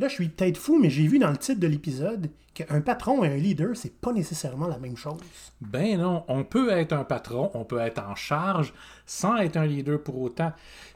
[0.00, 3.22] Là, je suis peut-être fou, mais j'ai vu dans le titre de l'épisode qu'un patron
[3.22, 5.20] et un leader, c'est pas nécessairement la même chose.
[5.60, 8.72] Ben non, on peut être un patron, on peut être en charge
[9.04, 10.54] sans être un leader pour autant.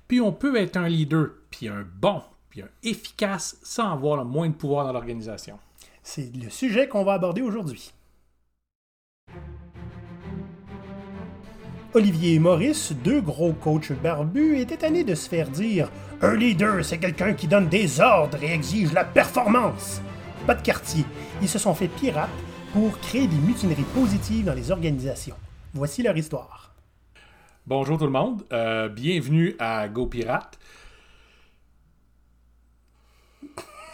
[0.08, 4.24] Puis on peut être un leader, puis un bon, puis un efficace sans avoir le
[4.24, 5.58] moins de pouvoir dans l'organisation.
[6.02, 7.92] C'est le sujet qu'on va aborder aujourd'hui.
[11.96, 15.88] Olivier et Maurice, deux gros coachs barbus, étaient tannés de se faire dire
[16.22, 20.02] Un leader, c'est quelqu'un qui donne des ordres et exige la performance.
[20.44, 21.04] Pas de quartier,
[21.40, 22.28] ils se sont fait pirates
[22.72, 25.36] pour créer des mutineries positives dans les organisations.
[25.72, 26.74] Voici leur histoire.
[27.64, 30.58] Bonjour tout le monde, euh, bienvenue à Go Pirate.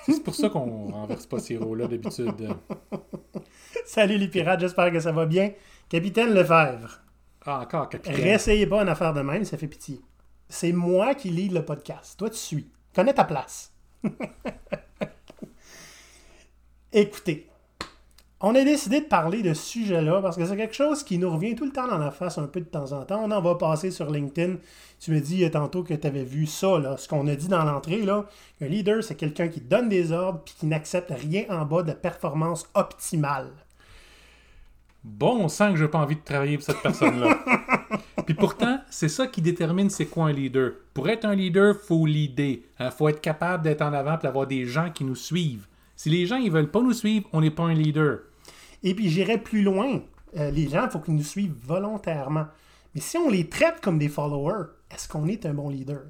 [0.07, 2.49] C'est pour ça qu'on renverse pas ces rôles-là d'habitude.
[3.85, 5.53] Salut les pirates, j'espère que ça va bien.
[5.91, 7.03] Capitaine Lefebvre.
[7.47, 8.17] Ah, encore, capitaine.
[8.17, 10.01] Réessayez pas une affaire de même, ça fait pitié.
[10.49, 12.19] C'est moi qui lis le podcast.
[12.19, 12.69] Toi, tu suis.
[12.95, 13.73] Connais ta place.
[16.93, 17.49] Écoutez,
[18.41, 21.31] on a décidé de parler de ce sujet-là parce que c'est quelque chose qui nous
[21.31, 23.23] revient tout le temps dans la face un peu de temps en temps.
[23.23, 24.57] On en va passer sur LinkedIn.
[24.99, 27.65] Tu me dis tantôt que tu avais vu ça, là, ce qu'on a dit dans
[27.65, 28.03] l'entrée.
[28.03, 28.25] Là.
[28.61, 31.93] Un leader, c'est quelqu'un qui donne des ordres puis qui n'accepte rien en bas de
[31.93, 33.51] performance optimale.
[35.03, 37.39] Bon sang que j'ai pas envie de travailler pour cette personne-là.
[38.27, 40.73] Puis pourtant, c'est ça qui détermine c'est quoi un leader.
[40.93, 42.59] Pour être un leader, faut leader.
[42.79, 45.67] Il faut être capable d'être en avant et d'avoir des gens qui nous suivent.
[45.97, 48.21] Si les gens ne veulent pas nous suivre, on n'est pas un leader.
[48.83, 50.01] Et puis j'irai plus loin.
[50.37, 52.47] Euh, les gens, il faut qu'ils nous suivent volontairement.
[52.95, 56.03] Mais si on les traite comme des followers, est-ce qu'on est un bon leader?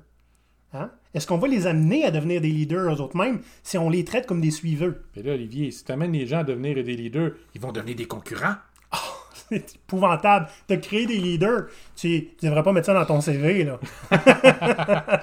[0.73, 0.91] Hein?
[1.15, 4.05] Est-ce qu'on va les amener à devenir des leaders eux autres mêmes si on les
[4.05, 4.95] traite comme des suiveurs?
[5.13, 7.97] Puis là, Olivier, si tu amènes les gens à devenir des leaders, ils vont devenir
[7.97, 8.55] des concurrents.
[9.49, 10.49] C'est épouvantable.
[10.69, 11.67] de créer des leaders.
[11.97, 13.81] Tu, ne devrais pas mettre ça dans ton CV, là.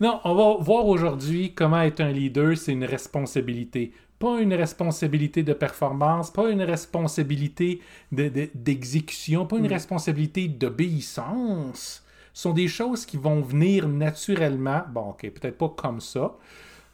[0.00, 3.92] non, on va voir aujourd'hui comment être un leader, c'est une responsabilité.
[4.18, 9.72] Pas une responsabilité de performance, pas une responsabilité d'exécution, pas une mm.
[9.72, 12.02] responsabilité d'obéissance.
[12.32, 14.82] Ce sont des choses qui vont venir naturellement.
[14.92, 16.34] Bon, ok, peut-être pas comme ça.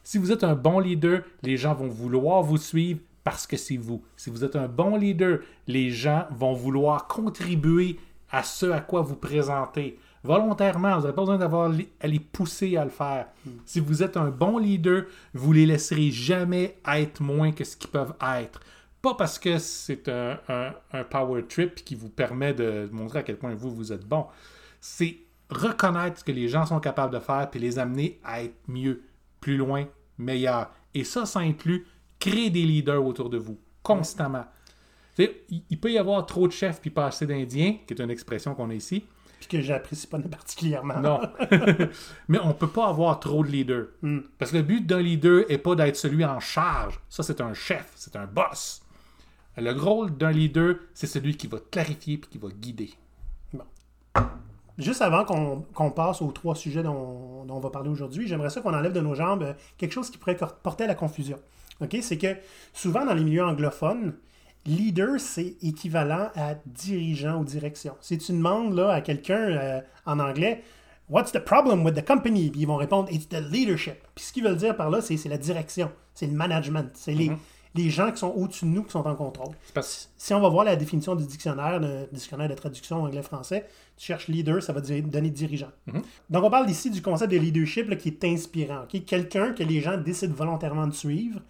[0.03, 3.77] Si vous êtes un bon leader, les gens vont vouloir vous suivre, parce que c'est
[3.77, 4.03] vous.
[4.17, 9.01] Si vous êtes un bon leader, les gens vont vouloir contribuer à ce à quoi
[9.01, 9.97] vous présentez.
[10.23, 13.27] Volontairement, vous n'avez pas besoin d'avoir à les pousser à le faire.
[13.45, 13.51] Hmm.
[13.65, 15.03] Si vous êtes un bon leader,
[15.33, 18.61] vous les laisserez jamais être moins que ce qu'ils peuvent être.
[19.01, 20.73] Pas parce que c'est un,
[21.09, 24.27] power trip qui vous permet de montrer à quel point vous, vous êtes bon.
[24.79, 25.17] C'est
[25.49, 29.03] reconnaître ce que les gens sont capables de faire puis les amener à être mieux,
[29.41, 29.85] plus loin,
[30.17, 30.71] meilleur.
[30.93, 31.85] Et ça, ça inclut
[32.23, 34.45] créer des leaders autour de vous, constamment.
[35.17, 38.55] Il, peut y avoir trop de chefs puis pas assez d'Indiens, qui est une expression
[38.55, 39.05] qu'on a ici.
[39.39, 40.99] Puis que j'apprécie pas particulièrement.
[40.99, 41.21] Non.
[42.29, 43.87] Mais on peut pas avoir trop de leaders.
[44.01, 44.19] Hmm.
[44.39, 46.99] Parce que le but d'un leader est pas d'être celui en charge.
[47.09, 48.81] Ça, c'est un chef, c'est un boss.
[49.57, 52.91] Le rôle d'un leader, c'est celui qui va clarifier puis qui va guider.
[53.51, 53.65] Bon.
[54.77, 58.61] Juste avant qu'on passe aux trois sujets dont, dont on va parler aujourd'hui, j'aimerais ça
[58.61, 61.37] qu'on enlève de nos jambes euh, quelque chose qui pourrait porter à la confusion.
[62.01, 62.35] C'est que
[62.73, 64.13] souvent dans les milieux anglophones,
[64.65, 67.95] leader, c'est équivalent à dirigeant ou direction.
[68.01, 70.63] Si tu demandes là, à quelqu'un euh, en anglais,
[71.09, 72.49] What's the problem with the company?
[72.49, 73.97] Puis ils vont répondre, It's the leadership.
[74.15, 77.29] Puis ce qu'ils veulent dire par là, c'est la direction, c'est le management, c'est les,
[77.29, 77.37] mm-hmm.
[77.75, 79.53] les, gens qui sont au-dessus de nous qui sont en contrôle.
[80.17, 83.67] Si on va voir la définition du dictionnaire, le dictionnaire de traduction anglais-français,
[83.97, 85.71] tu cherches leader, ça va donner dirigeant.
[85.89, 86.01] Mm-hmm.
[86.29, 88.85] Donc on parle ici du concept de leadership qui est inspirant.
[89.05, 91.41] Quelqu'un que les gens décident volontairement de suivre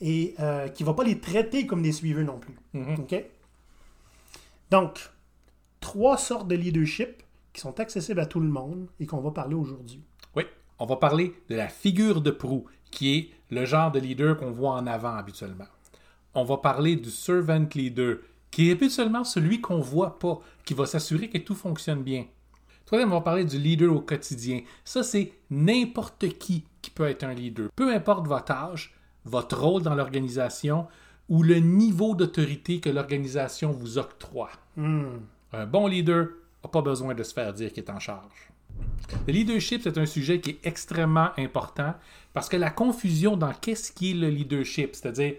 [0.00, 2.56] et euh, qui ne va pas les traiter comme des suiveurs non plus.
[2.72, 3.06] Mhm.
[4.70, 5.10] Donc,
[5.80, 9.54] trois sortes de leadership qui sont accessibles à tout le monde et qu'on va parler
[9.54, 10.02] aujourd'hui.
[10.34, 10.44] Oui,
[10.78, 14.50] on va parler de la figure de proue, qui est le genre de leader qu'on
[14.50, 15.66] voit en avant habituellement.
[16.34, 18.18] On va parler du servant leader,
[18.50, 22.26] qui est habituellement celui qu'on ne voit pas, qui va s'assurer que tout fonctionne bien.
[22.84, 24.60] Troisième, on va parler du leader au quotidien.
[24.84, 27.70] Ça, c'est n'importe qui qui peut être un leader.
[27.74, 28.94] Peu importe votre âge,
[29.26, 30.86] votre rôle dans l'organisation
[31.28, 34.50] ou le niveau d'autorité que l'organisation vous octroie.
[34.76, 35.18] Hmm.
[35.52, 36.28] Un bon leader
[36.62, 38.50] n'a pas besoin de se faire dire qu'il est en charge.
[39.26, 41.94] Le leadership, c'est un sujet qui est extrêmement important
[42.32, 45.34] parce que la confusion dans qu'est-ce qui est le leadership, c'est-à-dire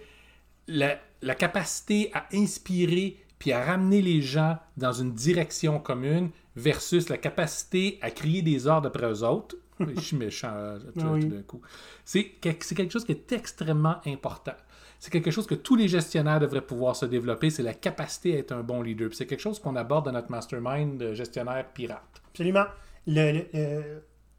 [0.67, 7.09] la, la, capacité à inspirer puis à ramener les gens dans une direction commune versus
[7.09, 11.41] la capacité à crier des ordres après eux autres, je suis méchant euh, tout, d'un
[11.43, 11.61] coup.
[12.05, 14.55] C'est quelque chose qui est extrêmement important.
[14.99, 17.49] C'est quelque chose que tous les gestionnaires devraient pouvoir se développer.
[17.49, 19.09] C'est la capacité à être un bon leader.
[19.13, 22.21] C'est quelque chose qu'on aborde dans notre mastermind de gestionnaire pirate.
[22.31, 22.65] Absolument.
[23.05, 23.45] Le,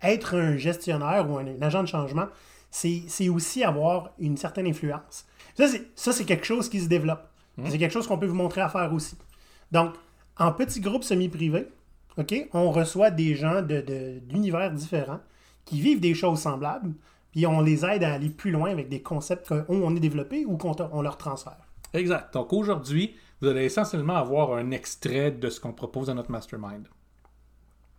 [0.02, 2.26] être un gestionnaire ou un, agent de changement,
[2.70, 5.26] c'est aussi avoir une certaine influence.
[5.54, 7.28] Ça, c'est- quelque chose qui se développe.
[7.66, 9.16] C'est quelque chose qu'on peut vous montrer à faire aussi.
[9.72, 9.94] Donc,
[10.36, 11.66] en petits groupes semi-privés,
[12.18, 15.20] OK, on reçoit des gens de- de- d'univers différents
[15.64, 16.92] qui vivent des choses semblables,
[17.30, 20.56] puis on les aide à aller plus loin avec des concepts qu'on a développés ou
[20.56, 21.58] qu'on on leur transfère.
[21.94, 22.32] Exact.
[22.34, 26.88] Donc aujourd'hui, vous allez essentiellement avoir un extrait de ce qu'on propose dans notre mastermind.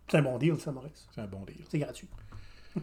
[0.08, 1.06] C'est un bon deal, ça, Maurice.
[1.14, 1.64] C'est un bon deal.
[1.68, 2.08] C'est gratuit.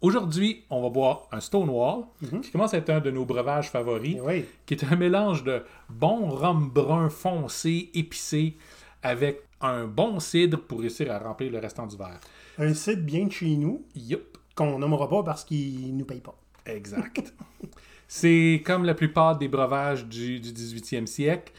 [0.00, 2.04] Aujourd'hui, on va boire un Stonewall,
[2.42, 4.44] qui commence à être un de nos breuvages favoris, oui.
[4.66, 8.56] qui est un mélange de bon rhum brun foncé, épicé,
[9.04, 12.20] avec un bon cidre pour réussir à remplir le restant du verre.
[12.58, 16.36] Un site bien de chez nous, Yup, qu'on nommera pas parce qu'il nous paye pas.
[16.66, 17.32] exact.
[18.08, 21.50] C'est comme la plupart des breuvages du, du 18e siècle,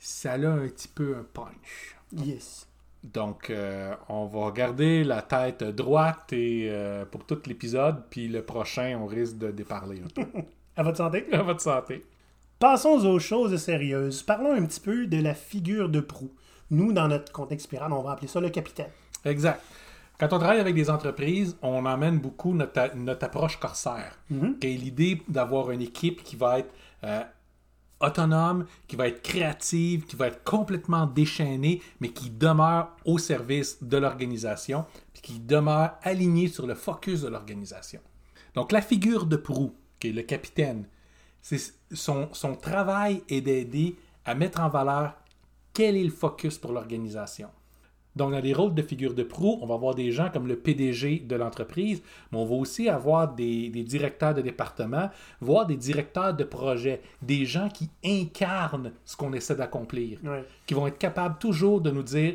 [0.00, 1.96] ça a un petit peu un punch.
[2.16, 2.66] Yes.
[3.04, 8.42] Donc, euh, on va garder la tête droite et, euh, pour tout l'épisode, puis le
[8.42, 10.26] prochain, on risque de déparler un peu.
[10.76, 11.26] À votre santé.
[11.32, 12.04] à votre santé.
[12.60, 14.22] Passons aux choses sérieuses.
[14.22, 16.30] Parlons un petit peu de la figure de proue.
[16.70, 18.90] Nous, dans notre contexte spiral, on va appeler ça le capitaine.
[19.24, 19.62] Exact.
[20.18, 24.18] Quand on travaille avec des entreprises, on emmène beaucoup notre, notre approche corsaire,
[24.60, 26.74] qui est l'idée d'avoir une équipe qui va être
[27.04, 27.22] euh,
[28.00, 33.82] autonome, qui va être créative, qui va être complètement déchaînée, mais qui demeure au service
[33.82, 38.00] de l'organisation, puis qui demeure alignée sur le focus de l'organisation.
[38.54, 40.86] Donc la figure de proue, qui est le capitaine,
[41.92, 45.14] son, son travail est d'aider à mettre en valeur
[45.78, 47.48] quel est le focus pour l'organisation.
[48.16, 50.56] Donc, dans les rôles de figure de proue, on va avoir des gens comme le
[50.56, 52.02] PDG de l'entreprise,
[52.32, 55.08] mais on va aussi avoir des, des directeurs de département,
[55.40, 60.44] voire des directeurs de projet, des gens qui incarnent ce qu'on essaie d'accomplir, Ouais.
[60.66, 62.34] qui vont être capables toujours de nous dire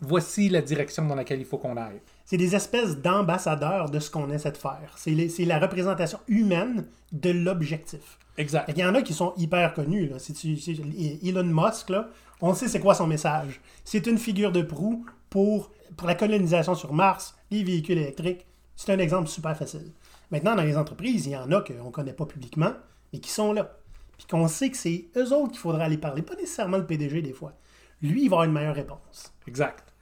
[0.00, 2.00] voici la direction dans laquelle il faut qu'on aille.
[2.30, 4.92] C'est des espèces d'ambassadeurs de ce qu'on essaie de faire.
[4.96, 8.18] C'est la représentation humaine de l'objectif.
[8.36, 8.68] Exact.
[8.68, 10.08] Il y en a qui sont hyper connus.
[10.08, 10.18] Là.
[10.18, 12.10] Si tu- si- Elon Musk, là,
[12.42, 13.62] on sait c'est quoi son message.
[13.82, 18.44] C'est une figure de proue pour, pour la colonisation sur Mars, les véhicules électriques.
[18.76, 19.90] C'est un exemple super facile.
[20.30, 22.74] Maintenant, dans les entreprises, il y en a qu'on ne connaît pas publiquement,
[23.10, 23.74] mais qui sont là.
[24.18, 27.22] Puis qu'on sait que c'est eux autres qu'il faudra aller parler, pas nécessairement le PDG
[27.22, 27.54] des fois.
[28.02, 29.32] Lui, il va avoir une meilleure réponse.
[29.46, 29.94] Exact.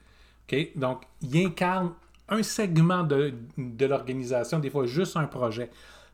[0.51, 0.71] OK?
[0.75, 1.93] Donc, il incarne
[2.29, 5.69] un segment de, de l'organisation, des fois juste un projet,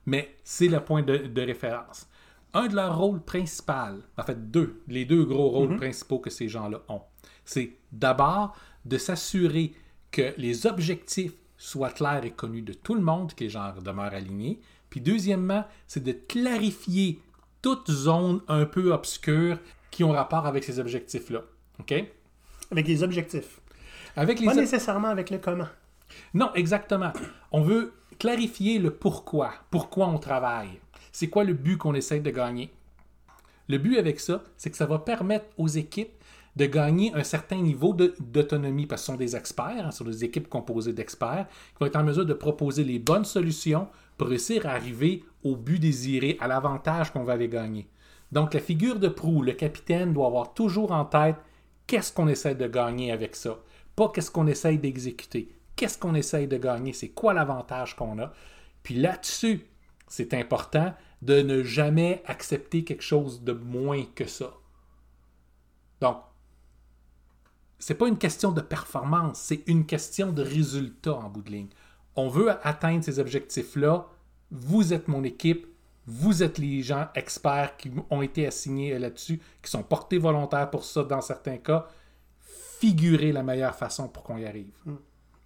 [0.05, 2.07] mais c'est le point de, de référence.
[2.53, 3.73] Un de leurs rôles principaux,
[4.17, 7.01] en fait deux, les deux gros rôles principaux que ces gens-là ont,
[7.45, 8.55] c'est d'abord
[8.85, 9.73] de s'assurer
[10.11, 14.13] que les objectifs soient clairs et connus de tout le monde, que les gens demeurent
[14.13, 14.59] alignés.
[14.89, 17.19] Puis deuxièmement, c'est de clarifier
[17.61, 19.57] toute zone un peu obscure
[19.89, 21.41] qui ont rapport avec ces objectifs-là.
[21.79, 21.93] OK?
[22.69, 23.61] Avec les objectifs.
[24.15, 25.67] Avec les Pas ob- nécessairement avec le comment.
[26.33, 27.11] Non, exactement.
[27.51, 29.53] On veut clarifier le pourquoi.
[29.69, 30.79] Pourquoi on travaille.
[31.11, 32.71] C'est quoi le but qu'on essaie de gagner?
[33.67, 36.13] Le but avec ça, c'est que ça va permettre aux équipes
[36.55, 40.09] de gagner un certain niveau d'autonomie, parce que ce sont des experts, hein, ce sont
[40.09, 43.87] des équipes composées d'experts, qui vont être en mesure de proposer les bonnes solutions
[44.17, 47.87] pour réussir à arriver au but désiré, à l'avantage qu'on va aller gagner.
[48.31, 51.37] Donc la figure de proue, le capitaine doit avoir toujours en tête
[51.87, 53.57] qu'est-ce qu'on essaie de gagner avec ça,
[53.95, 55.55] pas qu'est-ce qu'on essaye d'exécuter.
[55.75, 58.31] Qu'est-ce qu'on essaye de gagner, c'est quoi l'avantage qu'on a?
[58.83, 59.65] Puis là-dessus,
[60.07, 64.53] c'est important de ne jamais accepter quelque chose de moins que ça.
[66.01, 66.17] Donc,
[67.79, 71.69] c'est pas une question de performance, c'est une question de résultat en bout de ligne.
[72.15, 74.07] On veut atteindre ces objectifs-là.
[74.51, 75.67] Vous êtes mon équipe.
[76.05, 80.83] Vous êtes les gens experts qui ont été assignés là-dessus, qui sont portés volontaires pour
[80.83, 81.87] ça dans certains cas.
[82.79, 84.73] Figurez la meilleure façon pour qu'on y arrive.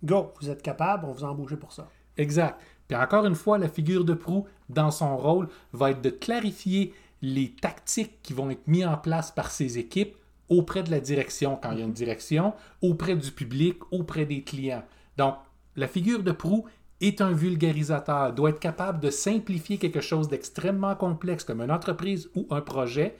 [0.03, 1.87] Go, vous êtes capable, on vous a embauché pour ça.
[2.17, 2.59] Exact.
[2.87, 6.93] Puis encore une fois, la figure de proue, dans son rôle, va être de clarifier
[7.21, 10.15] les tactiques qui vont être mises en place par ces équipes
[10.49, 14.43] auprès de la direction, quand il y a une direction, auprès du public, auprès des
[14.43, 14.83] clients.
[15.17, 15.35] Donc,
[15.75, 16.65] la figure de proue
[17.01, 22.29] est un vulgarisateur, doit être capable de simplifier quelque chose d'extrêmement complexe comme une entreprise
[22.35, 23.15] ou un projet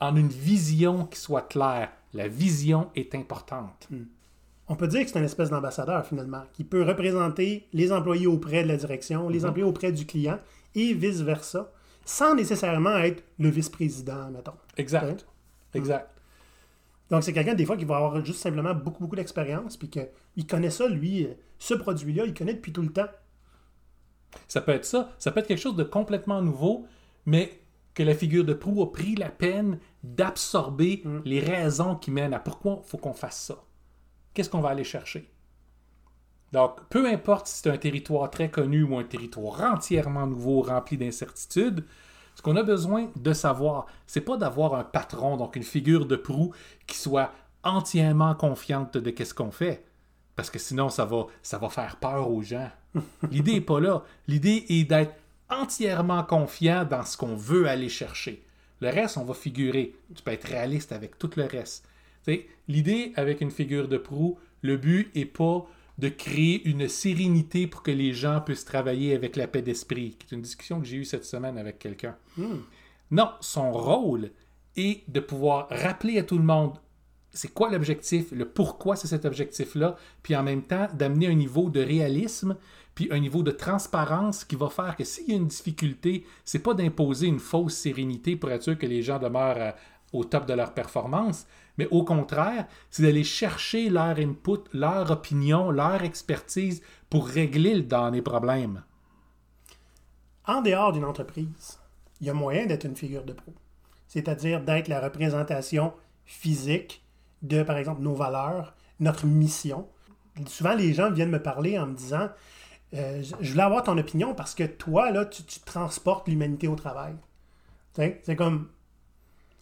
[0.00, 1.90] en une vision qui soit claire.
[2.14, 3.88] La vision est importante.
[4.70, 8.62] On peut dire que c'est une espèce d'ambassadeur finalement, qui peut représenter les employés auprès
[8.62, 10.38] de la direction, les employés auprès du client
[10.76, 11.72] et vice-versa,
[12.04, 14.54] sans nécessairement être le vice-président, mettons.
[14.76, 15.26] Exact.
[15.74, 16.08] Exact.
[17.10, 20.46] Donc c'est quelqu'un des fois qui va avoir juste simplement beaucoup, beaucoup d'expérience, puis qu'il
[20.46, 23.08] connaît ça, lui, euh, ce produit-là, il connaît depuis tout le temps.
[24.46, 25.10] Ça peut être ça.
[25.18, 26.86] Ça peut être quelque chose de complètement nouveau,
[27.26, 27.60] mais
[27.94, 32.38] que la figure de proue a pris la peine d'absorber les raisons qui mènent à
[32.38, 33.56] pourquoi il faut qu'on fasse ça.
[34.34, 35.30] Qu'est-ce qu'on va aller chercher?
[36.52, 40.96] Donc, peu importe si c'est un territoire très connu ou un territoire entièrement nouveau, rempli
[40.96, 41.84] d'incertitudes,
[42.34, 46.16] ce qu'on a besoin de savoir, c'est pas d'avoir un patron, donc une figure de
[46.16, 46.52] proue
[46.86, 47.32] qui soit
[47.62, 49.84] entièrement confiante de qu'est-ce qu'on fait.
[50.36, 52.70] Parce que sinon, ça va, ça va faire peur aux gens.
[53.30, 54.02] L'idée n'est pas là.
[54.26, 55.14] L'idée est d'être
[55.50, 58.44] entièrement confiant dans ce qu'on veut aller chercher.
[58.80, 59.94] Le reste, on va figurer.
[60.14, 61.86] Tu peux être réaliste avec tout le reste.
[62.68, 65.66] L'idée avec une figure de proue, le but n'est pas
[65.98, 70.16] de créer une sérénité pour que les gens puissent travailler avec la paix d'esprit.
[70.26, 72.16] C'est une discussion que j'ai eue cette semaine avec quelqu'un.
[73.10, 74.30] Non, son rôle
[74.76, 76.78] est de pouvoir rappeler à tout le monde
[77.32, 81.70] c'est quoi l'objectif, le pourquoi c'est cet objectif-là, puis en même temps d'amener un niveau
[81.70, 82.56] de réalisme,
[82.94, 86.58] puis un niveau de transparence qui va faire que s'il y a une difficulté, c'est
[86.58, 89.70] pas d'imposer une fausse sérénité pour être sûr que les gens demeurent euh,
[90.12, 91.46] au top de leur performance,
[91.78, 97.82] mais au contraire, c'est d'aller chercher leur input, leur opinion, leur expertise pour régler le
[97.82, 98.82] dernier problème.
[100.46, 101.78] En dehors d'une entreprise,
[102.20, 103.54] il y a moyen d'être une figure de pro,
[104.08, 105.92] c'est-à-dire d'être la représentation
[106.24, 107.02] physique
[107.42, 109.88] de, par exemple, nos valeurs, notre mission.
[110.46, 112.28] Souvent, les gens viennent me parler en me disant
[112.94, 117.14] euh, Je voulais avoir ton opinion parce que toi, là, tu, transportes l'humanité au travail.
[117.92, 118.68] C'est comme.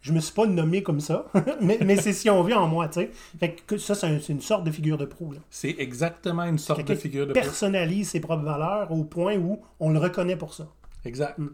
[0.01, 1.27] Je me suis pas nommé comme ça,
[1.61, 3.09] mais, c'est si on vit en moi, tu
[3.41, 3.57] sais.
[3.67, 5.35] que ça, c'est une sorte de figure de proue.
[5.51, 7.41] C'est exactement une sorte de figure de proue.
[7.41, 10.69] personnalise ses propres valeurs au point où on le reconnaît pour ça.
[11.05, 11.39] Exact.
[11.39, 11.51] Hmm.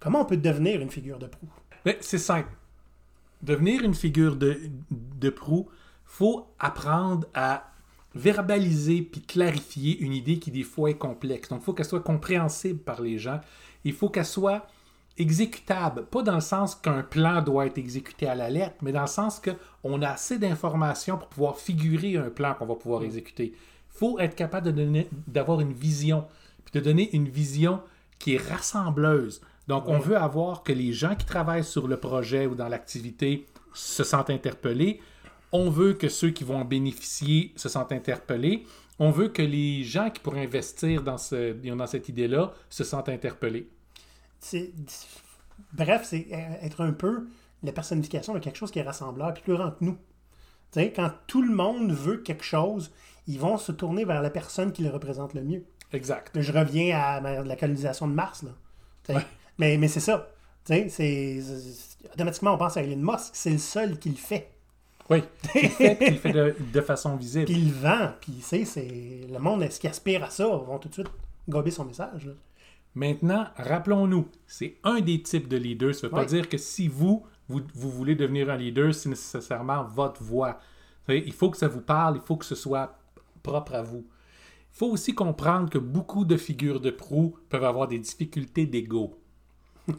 [0.00, 1.48] Comment on peut devenir une figure de proue?
[2.00, 2.50] C'est simple
[3.42, 4.58] devenir une figure de,
[4.90, 5.68] de proue,
[6.04, 7.68] faut apprendre à
[8.14, 11.48] verbaliser puis clarifier une idée qui des fois est complexe.
[11.48, 13.40] Donc, il faut qu'elle soit compréhensible par les gens.
[13.84, 14.66] Il faut qu'elle soit
[15.18, 19.02] exécutable, pas dans le sens qu'un plan doit être exécuté à la lettre, mais dans
[19.02, 23.06] le sens qu'on a assez d'informations pour pouvoir figurer un plan qu'on va pouvoir mm.
[23.06, 23.52] exécuter.
[23.54, 24.72] Il faut être capable
[25.26, 26.24] d'avoir une vision,
[26.64, 27.80] puis de donner une vision
[28.18, 29.40] qui est rassembleuse.
[29.68, 33.46] Donc, on veut avoir que les gens qui travaillent sur le projet ou dans l'activité
[33.74, 35.00] se sentent interpellés.
[35.52, 38.64] On veut que ceux qui vont en bénéficier se sentent interpellés.
[38.98, 43.08] On veut que les gens qui pourraient investir dans, ce, dans cette idée-là se sentent
[43.08, 43.68] interpellés.
[45.72, 46.26] Bref, c'est
[46.62, 47.28] être un peu
[47.62, 49.96] la personnification de quelque chose qui est rassembleur puis plus grand que nous.
[50.74, 52.92] quand tout le monde veut quelque chose,
[53.26, 55.64] ils vont se tourner vers la personne qui le représente le mieux.
[55.92, 56.40] Exact.
[56.40, 58.42] Je reviens à la colonisation de Mars.
[58.42, 59.22] Là.
[59.58, 60.28] Mais, mais c'est ça.
[60.64, 61.40] C'est,
[62.12, 63.30] automatiquement, on pense à Elon Musk.
[63.32, 64.50] C'est le seul qui le fait.
[65.10, 65.22] Oui,
[65.54, 67.46] il fait, il fait de, façon visible.
[67.46, 68.12] Puis il vend.
[68.20, 68.64] Puis, c'est,
[69.30, 71.08] le monde, est-ce qui aspire à ça, vont tout de suite
[71.48, 72.30] gober son message.
[72.94, 75.94] Maintenant, rappelons-nous, c'est un des types de leaders.
[75.94, 79.08] Ça ne veut pas dire que si vous, vous, vous, voulez devenir un leader, c'est
[79.08, 80.58] nécessairement votre voix.
[81.08, 82.98] Il faut que ça vous parle, il faut que ce soit
[83.42, 84.04] propre à vous.
[84.74, 89.18] Il faut aussi comprendre que beaucoup de figures de proue peuvent avoir des difficultés d'ego.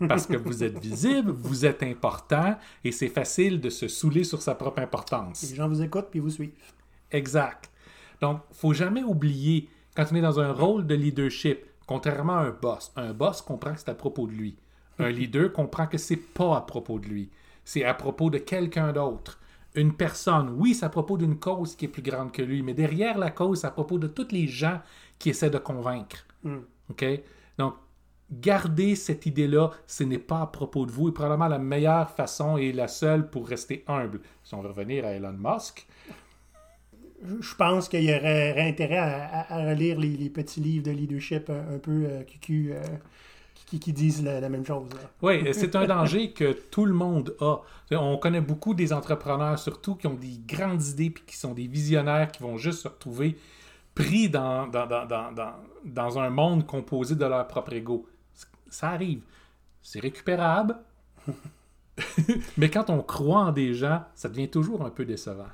[0.08, 4.42] Parce que vous êtes visible, vous êtes important et c'est facile de se saouler sur
[4.42, 5.50] sa propre importance.
[5.50, 6.54] Les gens vous écoutent puis vous suivent.
[7.12, 7.70] Exact.
[8.22, 12.52] Donc, faut jamais oublier, quand on est dans un rôle de leadership, contrairement à un
[12.52, 14.58] boss, un boss comprend que c'est à propos de lui.
[15.00, 17.30] Un leader comprend que c'est pas à propos de lui.
[17.66, 19.40] C'est à propos de quelqu'un d'autre.
[19.76, 22.74] Une personne, oui, c'est à propos d'une cause qui est plus grande que lui, mais
[22.74, 24.80] derrière la cause, c'est à propos de tous les gens
[25.18, 26.26] qui essaient de convaincre.
[26.44, 26.60] Hmm.
[26.92, 27.06] OK?
[27.58, 27.76] Donc,
[28.32, 32.58] garder cette idée-là, ce n'est pas à propos de vous, et probablement la meilleure façon
[32.58, 34.22] et la seule pour rester humble.
[34.44, 35.88] Si on veut revenir à Elon Musk.
[37.40, 42.06] Je pense qu'il y aurait, intérêt à, relire les, petits livres de leadership un, peu
[42.06, 42.82] euh, euh,
[43.66, 44.90] qui, disent la, même chose.
[45.22, 47.58] Oui, c'est un danger que tout le monde a.
[47.92, 51.68] On connaît beaucoup des entrepreneurs, surtout, qui ont des grandes idées puis qui sont des
[51.68, 53.38] visionnaires, qui vont juste se retrouver
[53.96, 55.54] pris dans, dans, dans,
[55.86, 58.08] dans un monde composé de leur propre ego
[58.74, 59.22] ça arrive.
[59.82, 60.78] C'est récupérable.
[62.58, 65.50] Mais quand on croit en des gens, ça devient toujours un peu décevant.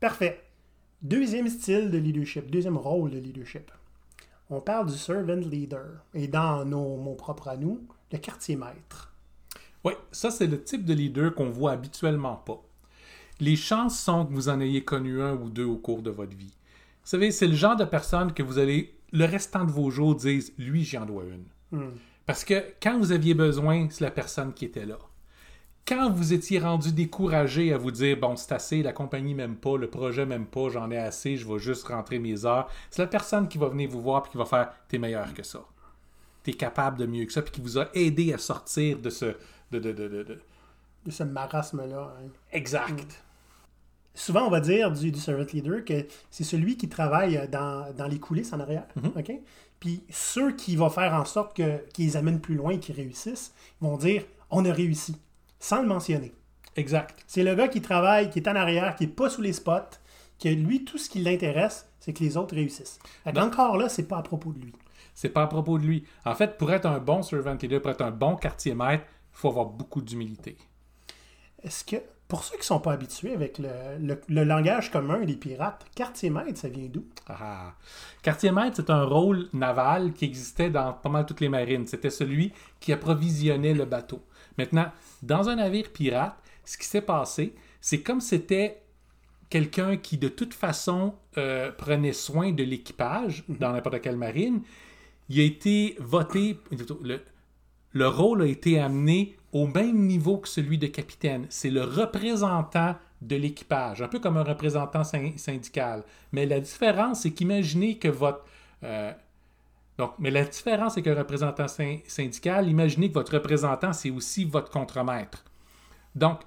[0.00, 0.42] Parfait.
[1.00, 3.70] Deuxième style de leadership, deuxième rôle de leadership.
[4.50, 6.04] On parle du servant leader.
[6.14, 9.12] Et dans nos mots propres à nous, le quartier maître.
[9.84, 12.62] Oui, ça c'est le type de leader qu'on voit habituellement pas.
[13.40, 16.36] Les chances sont que vous en ayez connu un ou deux au cours de votre
[16.36, 16.54] vie.
[17.02, 20.14] Vous savez, c'est le genre de personne que vous allez, le restant de vos jours,
[20.14, 21.90] dire Lui, j'en dois une.
[22.26, 24.98] Parce que quand vous aviez besoin, c'est la personne qui était là.
[25.86, 29.76] Quand vous étiez rendu découragé à vous dire bon, c'est assez, la compagnie m'aime pas,
[29.76, 33.08] le projet m'aime pas, j'en ai assez, je vais juste rentrer mes heures, c'est la
[33.08, 35.64] personne qui va venir vous voir et qui va faire t'es meilleur que ça.
[36.42, 39.26] T'es capable de mieux que ça, puis qui vous a aidé à sortir de ce.
[39.70, 40.08] de, de, de,
[41.04, 42.16] de, ce marasme-là.
[42.18, 42.28] Hein.
[42.52, 43.22] Exact.
[44.12, 48.08] souvent, on va dire du, du servant leader que c'est celui qui travaille dans, dans
[48.08, 48.86] les coulisses en arrière.
[49.16, 49.32] OK?
[49.78, 52.96] Puis ceux qui vont faire en sorte que, qu'ils les amènent plus loin et qu'ils
[52.96, 55.16] réussissent vont dire on a réussi,
[55.66, 56.32] sans le mentionner.
[56.76, 57.24] Exact.
[57.26, 59.96] C'est le gars qui travaille, qui est en arrière, qui n'est pas sous les spots,
[60.40, 62.98] que lui, tout ce qui l'intéresse, c'est que les autres réussissent.
[63.34, 63.42] Non.
[63.42, 64.72] encore là, c'est pas à propos de lui.
[65.14, 66.04] C'est pas à propos de lui.
[66.24, 69.38] En fait, pour être un bon servant leader, pour être un bon quartier maître, il
[69.38, 70.56] faut avoir beaucoup d'humilité.
[71.64, 71.96] Est-ce que,
[72.28, 76.28] pour ceux qui sont pas habitués avec le, le- le langage commun des pirates, quartier
[76.30, 77.06] maître, ça vient d'où?
[77.28, 77.72] Ah.
[78.22, 81.86] Quartier maître, c'est un rôle naval qui existait dans pas mal toutes les marines.
[81.86, 84.22] C'était celui qui approvisionnait le bateau.
[84.58, 84.90] Maintenant,
[85.22, 88.82] dans un navire pirate, ce qui s'est passé, c'est comme c'était
[89.48, 94.62] quelqu'un qui, de toute façon, euh, prenait soin de l'équipage dans n'importe quelle marine.
[95.28, 96.58] Il a été voté,
[97.02, 97.20] le,
[97.92, 101.46] le rôle a été amené au même niveau que celui de capitaine.
[101.48, 106.02] C'est le représentant de l'équipage, un peu comme un représentant syn- syndical.
[106.32, 108.44] Mais la différence, c'est qu'imaginez que votre...
[108.82, 109.12] euh,
[109.98, 114.44] donc, mais la différence, c'est qu'un représentant syn- syndical, imaginez que votre représentant, c'est aussi
[114.44, 115.44] votre contremaître.
[116.14, 116.40] Donc,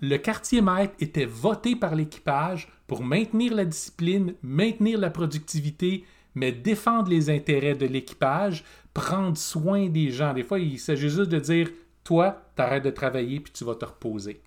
[0.00, 6.04] le quartier maître était voté par l'équipage pour maintenir la discipline, maintenir la productivité,
[6.34, 10.32] mais défendre les intérêts de l'équipage, prendre soin des gens.
[10.32, 11.70] Des fois, il s'agit juste de dire
[12.04, 14.42] Toi, t'arrêtes de travailler puis tu vas te reposer.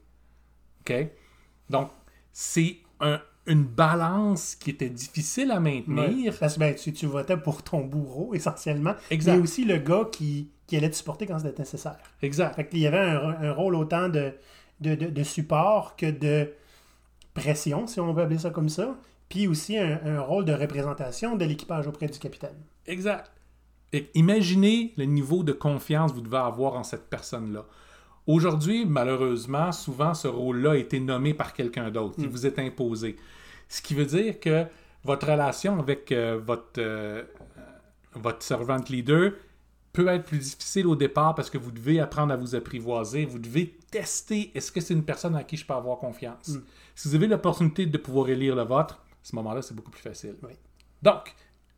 [0.82, 0.94] OK?
[1.70, 1.90] Donc,
[2.34, 6.34] c'est un- une balance qui était difficile à maintenir.
[6.34, 6.38] Ouais.
[6.40, 8.96] Parce que ben, tu, tu votais pour ton bourreau, essentiellement.
[9.12, 9.36] Exact.
[9.36, 11.98] Mais aussi le gars qui, qui allait te supporter quand c'était nécessaire.
[12.22, 12.56] Exact.
[12.56, 14.34] Fait qu'il y avait un, un rôle autant de,
[14.82, 16.52] de, de- de support que de
[17.34, 18.96] pression, si on veut appeler ça comme ça.
[19.30, 22.56] Puis aussi un, un rôle de représentation de l'équipage auprès du capitaine.
[22.86, 23.32] Exact.
[24.14, 27.66] Imaginez le niveau de confiance que vous devez avoir en cette personne-là.
[28.28, 32.16] Aujourd'hui, malheureusement, souvent ce rôle-là a été nommé par quelqu'un d'autre.
[32.18, 33.18] Il vous est imposé.
[33.70, 34.66] Ce qui veut dire que
[35.04, 37.24] votre relation avec euh, votre, euh,
[38.14, 39.34] votre servant leader
[39.94, 43.26] peut être plus difficile au départ parce que vous devez apprendre à vous apprivoiser.
[43.26, 46.58] Vous devez tester est-ce que c'est une personne à qui je peux avoir confiance.
[46.96, 50.02] Si vous avez l'opportunité de pouvoir élire le vôtre, à ce moment-là, c'est beaucoup plus
[50.02, 50.36] facile.
[50.44, 50.54] Oui.
[51.02, 51.34] Donc,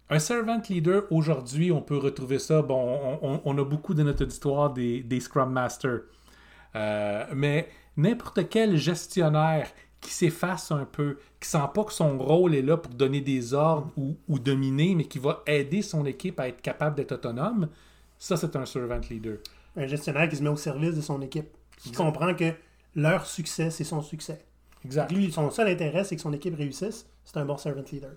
[0.10, 2.62] un servant leader, aujourd'hui, on peut retrouver ça.
[2.62, 6.02] Bon, on, on- on a beaucoup de notre auditoire des, des Scrum Masters.
[6.78, 12.54] Euh, mais n'importe quel gestionnaire qui s'efface un peu, qui sent pas que son rôle
[12.54, 16.40] est là pour donner des ordres ou, ou dominer, mais qui va aider son équipe
[16.40, 17.68] à être capable d'être autonome,
[18.20, 19.38] ça, c'est un servant leader.
[19.76, 21.48] Un gestionnaire qui se met au service de son équipe.
[21.78, 22.54] Qui comprend que
[22.96, 24.44] leur succès, c'est son succès.
[24.84, 25.12] Exact.
[25.12, 27.06] Lui, son seul intérêt, c'est que son équipe réussisse.
[27.24, 28.12] C'est un bon servant leader.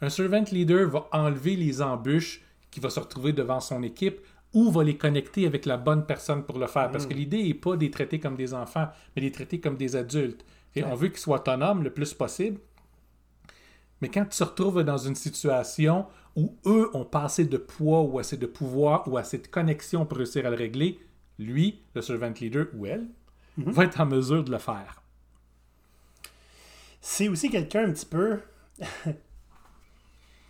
[0.00, 4.20] Un servant leader va enlever les embûches qui va se retrouver devant son équipe
[4.54, 6.90] ou va les connecter avec la bonne personne pour le faire.
[6.90, 9.60] Parce que l'idée n'est pas de les traiter comme des enfants, mais de les traiter
[9.60, 10.44] comme des adultes.
[10.74, 12.58] Et on veut qu'ils soient autonomes le plus possible.
[14.00, 18.02] Mais quand tu te retrouves dans une situation où eux ont pas assez de poids
[18.02, 20.98] ou assez de pouvoir ou assez de connexion pour réussir à le régler,
[21.38, 23.06] lui, le servant leader ou elle,
[23.56, 25.02] va être en mesure de le faire.
[27.00, 28.40] C'est aussi quelqu'un un petit peu.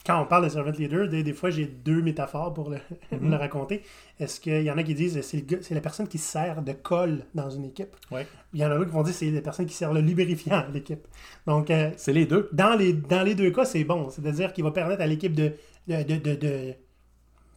[0.06, 2.78] Quand on parle de servant leader, des, des fois j'ai deux métaphores pour le,
[3.10, 3.82] le raconter.
[4.20, 6.60] Est-ce qu'il y en a qui disent c'est le gars- c'est la personne qui sert
[6.62, 8.26] de colle dans une équipe Ouais.
[8.52, 10.56] Il y en a d'autres qui vont dire c'est la personne qui sert le lubrifiant
[10.58, 11.06] à l'équipe.
[11.46, 12.50] Donc, euh, C'est les deux.
[12.52, 14.10] dans, les, dans les deux cas, c'est bon.
[14.10, 15.54] C'est-à-dire qu'il va permettre à l'équipe de,
[15.88, 16.74] de, de, de- de-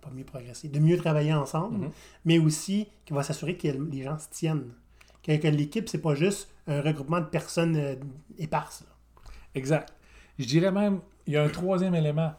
[0.01, 1.89] pas mieux progresser, de mieux travailler ensemble,
[2.23, 4.71] mais aussi qu'il va s'assurer que les gens se tiennent.
[5.21, 7.95] Que, que l'équipe, c'est pas juste un regroupement de personnes euh,
[8.38, 8.81] éparses.
[8.88, 8.95] là.
[9.53, 9.93] Exact.
[10.39, 12.33] Je dirais même, il y a un troisième élément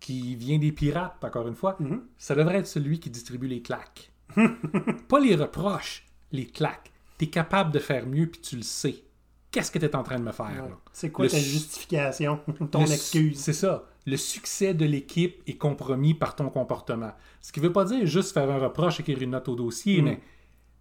[0.00, 1.78] qui vient des pirates, encore une fois.
[2.18, 4.12] Ça devrait être celui qui distribue les claques.
[5.08, 6.92] Pas les reproches, les claques.
[7.18, 9.04] Tu es capable de faire mieux, puis tu le sais.
[9.50, 10.68] Qu'est-ce que tu es en train de me faire?
[10.92, 13.38] C'est quoi Le ta justification, ton excuse?
[13.38, 13.84] C'est ça.
[14.04, 17.12] Le succès de l'équipe est compromis par ton comportement.
[17.40, 20.02] Ce qui ne veut pas dire juste faire un reproche, écrire une note au dossier,
[20.02, 20.20] mais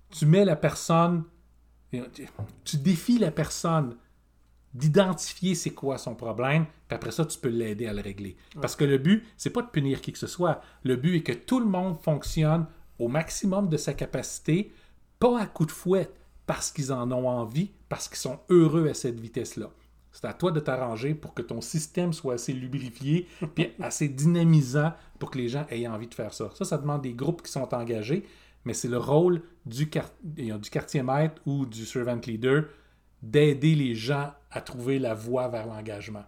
[0.09, 1.23] tu mets la personne,
[2.63, 3.95] tu défies la personne
[4.75, 8.35] d'identifier c'est quoi son problème, puis après ça, tu peux l'aider à le régler.
[8.61, 10.61] Parce que le but, c'est pas de punir qui que ce soit.
[10.83, 12.65] Le but est que tout le monde fonctionne
[12.99, 14.71] au maximum de sa capacité,
[15.17, 16.09] pas à coup de fouet,
[16.45, 19.71] parce qu'ils en ont envie, parce qu'ils sont heureux à cette vitesse-là.
[20.11, 24.93] C'est à toi de t'arranger pour que ton système soit assez lubrifié puis assez dynamisant
[25.19, 26.51] pour que les gens aient envie de faire ça.
[26.53, 28.25] Ça, ça demande des groupes qui sont engagés,
[28.65, 29.89] mais c'est le rôle du,
[30.23, 32.65] du quartier maître ou du servant leader
[33.25, 36.23] d'aider les gens à trouver la voie vers l'engagement.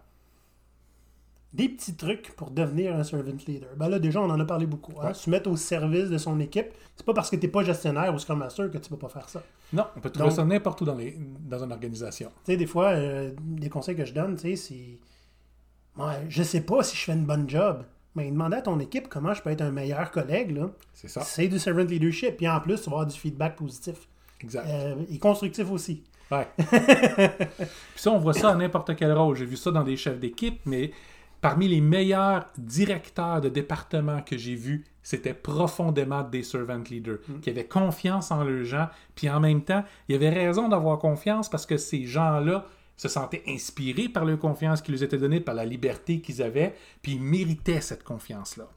[1.54, 3.70] des petits trucs pour devenir un servant leader.
[3.74, 4.92] Ben là, déjà, on en a parlé beaucoup.
[5.00, 5.14] Hein?
[5.14, 6.66] Se mettre au service de son équipe.
[6.94, 9.28] C'est pas parce que t'es pas gestionnaire ou Scrum Master que tu peux pas faire
[9.30, 9.42] ça.
[9.72, 11.16] Non, on peut trouver Donc- ça n'importe où dans, les,
[11.48, 12.28] dans une organisation.
[12.44, 14.98] Tu sais, des fois, euh, des conseils que je donne, tu sais, c'est.
[16.02, 17.82] Ouais, je sais pas si je fais une bonne job,
[18.14, 20.54] mais demander à ton équipe comment je peux être un meilleur collègue,
[20.92, 21.22] C'est ça.
[21.22, 22.36] c'est du servant leadership.
[22.36, 24.06] Puis en plus, tu vas avoir du feedback positif.
[24.42, 24.66] Exact.
[24.68, 26.04] Euh, et constructif aussi.
[26.30, 26.46] Ouais.
[26.56, 29.36] Puis ça, on voit ça à n'importe quel rôle.
[29.36, 30.92] J'ai vu ça dans des chefs d'équipe, mais
[31.40, 37.50] parmi les meilleurs directeurs de département que j'ai vus, c'était profondément des servant leaders, qui
[37.50, 41.48] avaient confiance en leurs gens, puis en même temps, il y avait raison d'avoir confiance
[41.48, 45.54] parce que ces gens-là se sentaient inspirés par leur confiance qui leur était donnée, par
[45.54, 48.68] la liberté qu'ils avaient, puis ils méritaient cette confiance-là.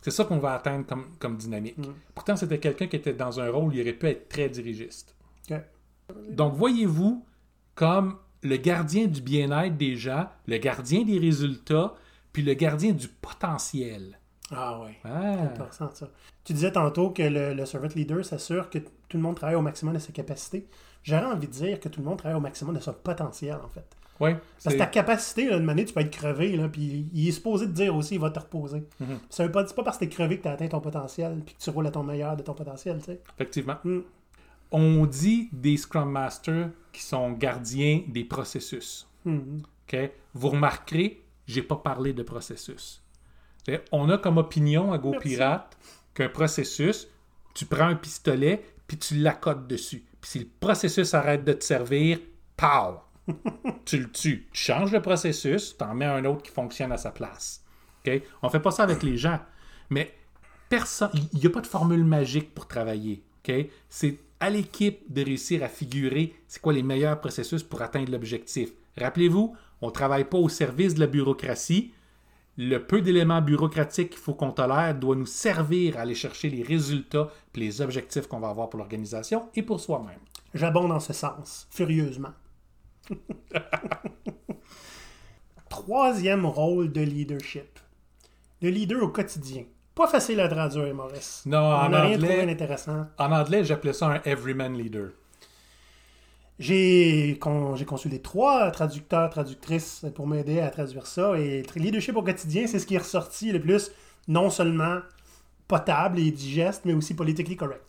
[0.00, 1.76] C'est ça qu'on va atteindre comme, comme dynamique.
[2.14, 5.14] Pourtant, c'était quelqu'un qui était dans un rôle où il aurait pu être très dirigiste.
[6.30, 7.24] Donc, voyez-vous
[7.74, 11.94] comme le gardien du bien-être des gens, le gardien des résultats,
[12.32, 14.18] puis le gardien du potentiel.
[14.54, 14.96] Ah ouais.
[15.04, 16.08] Ah, Intéressant, ça.
[16.44, 19.62] Tu disais tantôt que le, le servant leader s'assure que tout le monde travaille au
[19.62, 20.66] maximum de ses capacités.
[21.02, 23.68] J'aurais envie de dire que tout le monde travaille au maximum de son potentiel, en
[23.68, 23.86] fait.
[24.20, 27.28] ouais, Parce que ta capacité, là, de manière, tu peux être crevé, là, puis il
[27.28, 28.84] est supposé te dire aussi, il va te reposer.
[29.30, 31.60] Ça veut pas, parce que t'es crevé que tu as atteint ton potentiel, puis que
[31.60, 33.20] tu roules à ton meilleur de ton potentiel, tu sais.
[33.34, 33.76] effectivement.
[33.84, 34.00] Mm.
[34.70, 39.08] On dit des Scrum Masters qui sont gardiens des processus.
[39.26, 39.96] OK?
[40.34, 43.02] Vous remarquerez, j'ai pas parlé de processus.
[43.92, 45.76] On a comme opinion à GoPirate
[46.14, 47.08] qu'un processus,
[47.54, 50.04] tu prends un pistolet puis tu l'accotes dessus.
[50.20, 52.18] Puis si le processus arrête de te servir,
[52.56, 53.00] pow!
[53.84, 54.46] tu le tues.
[54.52, 57.64] Tu changes le processus, tu en mets un autre qui fonctionne à sa place.
[58.06, 58.22] OK?
[58.42, 59.40] On fait pas ça avec les gens.
[59.90, 60.14] Mais
[60.68, 63.22] personne, il n'y a pas de formule magique pour travailler.
[63.88, 68.70] C'est à l'équipe de réussir à figurer c'est quoi les meilleurs processus pour atteindre l'objectif.
[68.98, 71.92] Rappelez-vous, on ne travaille pas au service de la bureaucratie.
[72.56, 76.62] Le peu d'éléments bureaucratiques qu'il faut qu'on tolère doit nous servir à aller chercher les
[76.62, 80.20] résultats et les objectifs qu'on va avoir pour l'organisation et pour soi-même.
[80.54, 82.32] J'abonde dans ce sens, furieusement.
[85.68, 87.78] Troisième rôle de leadership.
[88.62, 89.64] Le leader au quotidien.
[89.96, 91.42] Pas facile à traduire, Maurice.
[91.46, 93.06] Non, On en rien anglais- trouvé d'intéressant.
[93.18, 95.08] En anglais, j'appelais ça un everyman leader.
[96.58, 101.38] J'ai con- consulté trois traducteurs, traductrices pour m'aider à traduire ça.
[101.38, 103.90] Et leadership au quotidien, c'est ce qui est ressorti le plus,
[104.28, 105.00] non seulement
[105.68, 107.82] potable et digeste, mais aussi politically correct.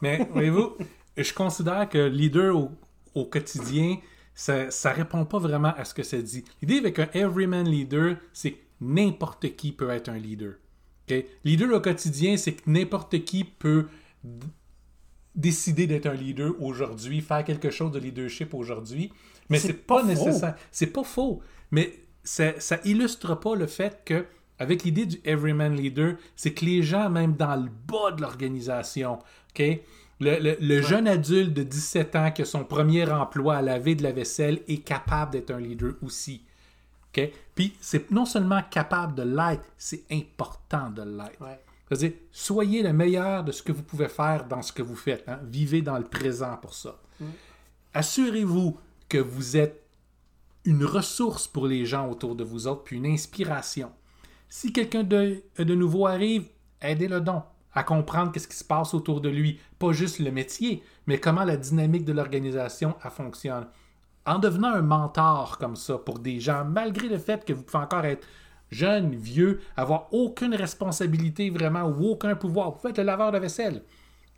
[0.00, 0.76] Mais voyez-vous,
[1.16, 2.70] je considère que leader au,
[3.14, 3.96] au quotidien,
[4.34, 6.44] ça ne répond pas vraiment à ce que ça dit.
[6.62, 10.54] L'idée avec un everyman leader, c'est que n'importe qui peut être un leader.
[11.10, 11.24] OK?
[11.44, 13.86] Leader au quotidien, c'est que n'importe qui peut
[15.34, 19.12] décider d'être un leader aujourd'hui, faire quelque chose de leadership aujourd'hui.
[19.50, 20.54] Mais C'est pas, pas nécessaire.
[20.70, 21.42] C'est pas faux.
[21.70, 24.24] Mais ça, ça illustre pas le fait que,
[24.58, 29.14] avec l'idée du everyman leader, c'est que les gens, même dans le bas de l'organisation,
[29.50, 29.80] OK?
[30.20, 33.96] Le, le- le jeune adulte de 17 ans qui a son premier emploi à laver
[33.96, 36.44] de la vaisselle est capable d'être un leader aussi.
[37.16, 37.30] OK?
[37.54, 41.40] Puis c'est non seulement capable de l'être, c'est important de l'être.
[41.40, 41.60] Ouais.
[41.88, 45.28] C'est-à-dire, soyez le meilleur de ce que vous pouvez faire dans ce que vous faites.
[45.28, 45.38] hein.
[45.44, 46.98] Vivez dans le présent pour ça.
[47.92, 48.76] Assurez-vous
[49.08, 49.82] que vous êtes
[50.64, 53.92] une ressource pour les gens autour de vous autres, puis une inspiration.
[54.48, 56.46] Si quelqu'un de, de nouveau arrive,
[56.80, 59.60] aidez-le donc à comprendre qu'est-ce qui se passe autour de lui.
[59.78, 63.66] Pas juste le métier, mais comment la dynamique de l'organisation fonctionne.
[64.26, 67.82] En devenant un mentor comme ça pour des gens, malgré le fait que vous pouvez
[67.84, 68.26] encore être
[68.70, 73.38] jeune, vieux, avoir aucune responsabilité vraiment ou aucun pouvoir, vous pouvez être le laveur de
[73.38, 73.82] vaisselle.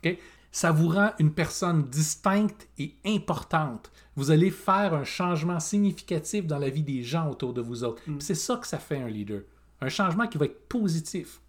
[0.03, 0.17] OK?
[0.51, 3.91] Ça vous rend une personne distincte et importante.
[4.15, 8.01] Vous allez faire un changement significatif dans la vie des gens autour de vous autres.
[8.03, 9.41] Puis C'est ça que ça fait un leader.
[9.81, 11.39] Un changement qui va être positif.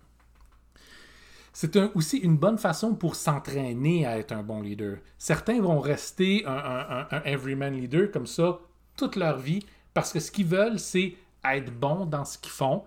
[1.61, 4.99] C'est un- aussi une bonne façon pour s'entraîner à être un bon leader.
[5.19, 8.61] Certains vont rester un, un- un- un everyman leader comme ça
[8.97, 12.85] toute leur vie parce que ce qu'ils veulent, c'est être bon dans ce qu'ils font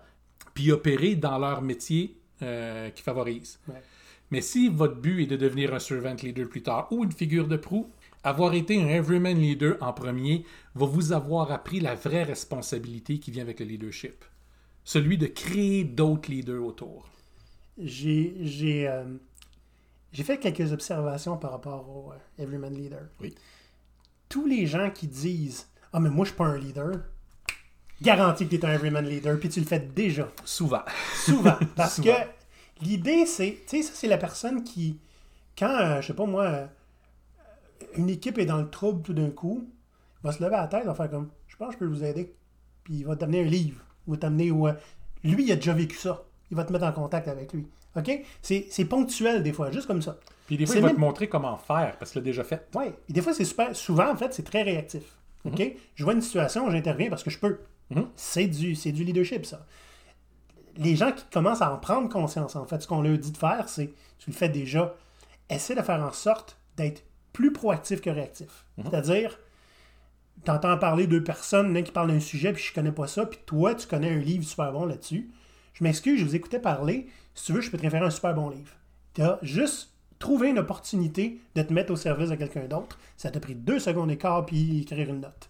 [0.54, 3.60] puis opérer dans leur métier euh, qui favorise.
[3.68, 3.82] Ouais.
[4.30, 7.48] Mais si votre but est de devenir un servant leader plus tard ou une figure
[7.48, 7.90] de proue,
[8.24, 13.32] avoir été un everyman leader en premier va vous avoir appris la vraie responsabilité qui
[13.32, 14.24] vient avec le leadership.
[14.82, 17.06] Celui de créer d'autres leaders autour.
[17.78, 19.04] J'ai j'ai, euh,
[20.12, 23.08] fait quelques observations par rapport au euh, Everyman Leader.
[23.20, 23.34] Oui.
[24.28, 27.00] Tous les gens qui disent Ah, mais moi, je suis pas un leader,
[28.02, 30.28] garantis que tu es un Everyman Leader, puis tu le fais déjà.
[30.44, 30.82] Souvent.
[31.14, 31.56] Souvent.
[31.76, 32.14] Parce Souvent.
[32.14, 34.98] que l'idée, c'est, tu sais, ça, c'est la personne qui,
[35.56, 36.66] quand, euh, je sais pas moi, euh,
[37.96, 39.68] une équipe est dans le trouble tout d'un coup,
[40.22, 42.04] va se lever à la tête, va faire comme, je pense que je peux vous
[42.04, 42.34] aider.
[42.84, 44.72] Puis il va t'amener un livre, ou t'amener, euh,
[45.24, 46.22] lui, il a déjà vécu ça.
[46.52, 47.66] Il va te mettre en contact avec lui.
[47.96, 48.10] OK?
[48.42, 50.18] C'est ponctuel des fois, juste comme ça.
[50.46, 52.68] Puis des fois, il va même- te montrer comment faire parce qu'il l'a déjà fait.
[52.74, 52.84] Oui.
[53.08, 53.74] Et des fois, c'est super.
[53.74, 55.02] Souvent, en fait, c'est très réactif.
[55.46, 55.62] OK?
[55.94, 57.60] Je vois une situation, j'interviens parce que je peux.
[57.88, 58.06] Mhm.
[58.14, 59.66] C'est du, leadership, ça.
[60.76, 63.36] Les gens qui commencent à en prendre conscience, en fait, ce qu'on leur dit de
[63.38, 64.94] faire, c'est, tu le fais déjà,
[65.48, 68.66] essaie de faire en sorte d'être plus proactif que réactif.
[68.82, 69.38] C'est-à-dire,
[70.44, 73.24] tu entends parler deux personnes, l'un qui parle d'un sujet, puis je connais pas ça,
[73.24, 75.30] puis toi, tu connais un livre super bon là-dessus.
[75.74, 77.08] Je m'excuse, je vous écoutais parler.
[77.34, 78.72] Si tu veux, je peux te référer à un super bon livre.
[79.14, 82.98] Tu as juste trouvé une opportunité de te mettre au service de quelqu'un d'autre.
[83.16, 85.48] Ça t'a pris deux secondes et quart, puis écrire une note.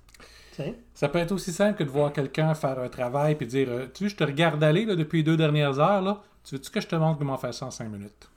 [0.94, 3.86] Ça peut être aussi simple que de voir quelqu'un faire un travail puis dire euh,
[3.92, 6.02] Tu sais, je te regarde aller là, depuis les deux dernières heures.
[6.02, 6.22] Là.
[6.44, 8.28] Tu veux-tu que je te montre comment faire ça en cinq minutes?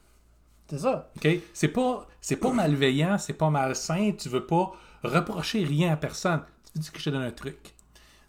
[0.70, 1.12] C'est ça.
[1.18, 1.28] OK?
[1.54, 4.14] C'est pas, c'est pas malveillant, c'est pas malsain.
[4.18, 4.72] Tu veux pas
[5.04, 6.42] reprocher rien à personne.
[6.66, 7.75] Tu veux dire que je te donne un truc.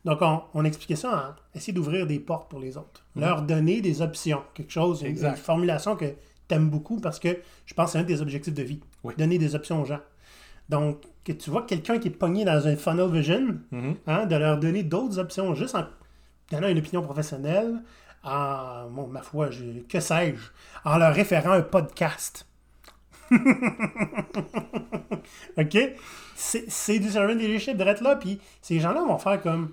[0.07, 3.05] Donc, on, on expliquait ça en essayer d'ouvrir des portes pour les autres.
[3.17, 4.43] Leur donner des options.
[4.55, 6.05] Quelque chose, une, une formulation que
[6.49, 8.81] tu aimes beaucoup parce que je pense que c'est un des objectifs de vie.
[9.05, 9.13] Oui.
[9.19, 10.01] Donner des options aux gens.
[10.69, 13.97] Donc, que tu vois quelqu'un qui est pogné dans un funnel vision, Mhm.
[14.07, 15.85] hein, de leur donner d'autres options juste en
[16.51, 17.83] donnant une opinion professionnelle,
[18.23, 20.41] en, bon, ma foi, je- que sais-je,
[20.89, 22.47] en leur référant un podcast.
[25.59, 25.79] OK?
[26.35, 29.71] C'est c'est du servant leadership de là, puis ces gens-là vont faire comme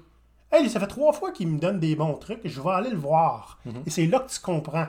[0.55, 2.97] Hey, ça fait trois fois qu'il me donne des bons trucs, je vais aller le
[2.97, 3.57] voir.
[3.87, 4.85] Et c'est là que tu comprends,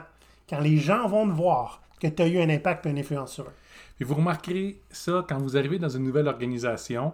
[0.47, 3.33] quand les gens vont te voir, que tu as eu un impact et une influence
[3.33, 3.53] sur eux.
[3.95, 7.13] Puis vous remarquerez ça quand vous arrivez dans une nouvelle organisation.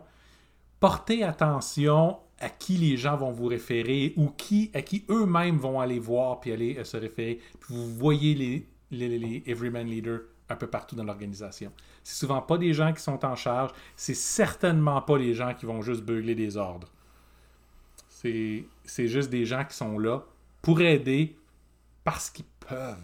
[0.82, 5.80] Portez attention à qui les gens vont vous référer ou qui, à qui eux-mêmes vont
[5.80, 7.40] aller voir puis aller euh, se référer.
[7.60, 11.72] Puis vous voyez les, les, les Everyman Leaders un peu partout dans l'organisation.
[12.04, 13.72] C'est souvent pas des gens qui sont en charge.
[13.96, 16.90] C'est certainement pas les gens qui vont juste beugler des ordres.
[18.22, 20.22] C'est c'est juste des gens qui sont là
[20.62, 21.36] pour aider
[22.04, 22.98] parce qu'ils peuvent.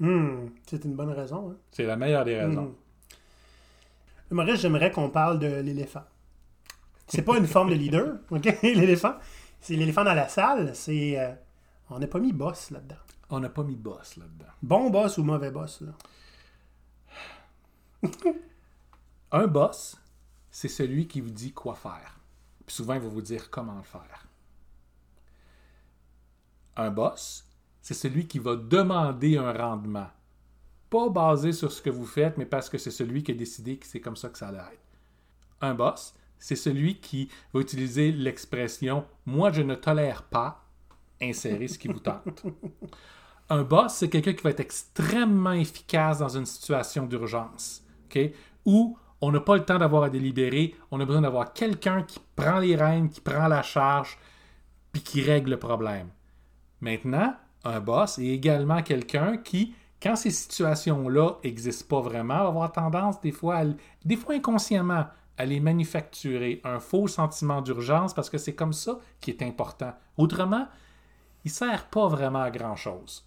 [0.00, 1.50] Hmm, c'est une bonne raison.
[1.50, 1.56] Hein?
[1.70, 2.74] C'est la meilleure des raisons.
[4.30, 4.34] Hmm.
[4.34, 6.02] Maurice, j'aimerais qu'on parle de l'éléphant.
[7.06, 8.62] C'est pas une forme de leader, OK?
[8.62, 9.14] L'éléphant.
[9.60, 10.74] C'est l'éléphant dans la salle.
[10.74, 11.20] C'est.
[11.20, 11.32] euh,
[11.90, 12.96] on n'a pas mis boss là-dedans.
[13.30, 14.50] On n'a pas mis boss là-dedans.
[14.62, 15.92] Bon boss ou mauvais boss, là?
[19.30, 19.96] Un boss,
[20.50, 22.18] c'est celui qui vous dit quoi faire.
[22.66, 24.23] Puis souvent, il va vous dire comment le faire.
[26.76, 27.46] Un boss,
[27.80, 30.08] c'est celui qui va demander un rendement.
[30.90, 33.76] Pas basé sur ce que vous faites, mais parce que c'est celui qui a décidé
[33.76, 34.84] que c'est comme ça que ça allait être.
[35.60, 40.64] Un boss, c'est celui qui va utiliser l'expression Moi, je ne tolère pas,
[41.22, 42.44] insérer ce qui vous tente.
[43.50, 47.84] Un boss, c'est quelqu'un qui va être extrêmement efficace dans une situation d'urgence,
[48.64, 52.20] où on n'a pas le temps d'avoir à délibérer, on a besoin d'avoir quelqu'un qui
[52.36, 54.18] prend les rênes, qui prend la charge,
[54.92, 56.08] puis qui règle le problème.
[56.84, 62.72] Maintenant, un boss est également quelqu'un qui, quand ces situations-là n'existent pas vraiment, va avoir
[62.72, 63.64] tendance des fois, à,
[64.04, 65.06] des fois inconsciemment,
[65.38, 69.94] à les manufacturer un faux sentiment d'urgence parce que c'est comme ça qui est important.
[70.18, 70.68] Autrement,
[71.44, 73.26] il ne sert pas vraiment à grand-chose.